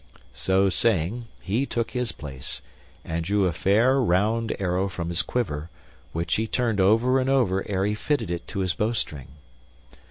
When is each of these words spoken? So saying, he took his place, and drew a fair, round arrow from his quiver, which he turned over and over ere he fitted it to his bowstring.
So 0.33 0.67
saying, 0.71 1.27
he 1.41 1.67
took 1.67 1.91
his 1.91 2.11
place, 2.11 2.63
and 3.05 3.23
drew 3.23 3.45
a 3.45 3.51
fair, 3.53 4.01
round 4.01 4.55
arrow 4.59 4.89
from 4.89 5.09
his 5.09 5.21
quiver, 5.21 5.69
which 6.11 6.37
he 6.37 6.47
turned 6.47 6.81
over 6.81 7.19
and 7.19 7.29
over 7.29 7.63
ere 7.69 7.85
he 7.85 7.93
fitted 7.93 8.31
it 8.31 8.47
to 8.47 8.61
his 8.61 8.73
bowstring. 8.73 9.27